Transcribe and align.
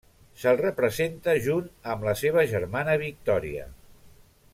Se'l 0.43 0.55
representa 0.61 1.35
junt 1.47 1.67
amb 1.95 2.07
la 2.07 2.15
seva 2.23 2.45
germana 2.55 2.97
Victòria. 3.05 3.69